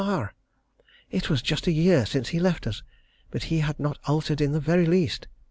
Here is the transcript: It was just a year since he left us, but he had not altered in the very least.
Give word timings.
It 1.11 1.29
was 1.29 1.43
just 1.43 1.67
a 1.67 1.71
year 1.71 2.07
since 2.07 2.29
he 2.29 2.39
left 2.39 2.65
us, 2.65 2.81
but 3.29 3.43
he 3.53 3.59
had 3.59 3.79
not 3.79 3.99
altered 4.07 4.41
in 4.41 4.51
the 4.51 4.59
very 4.59 4.87
least. 4.87 5.27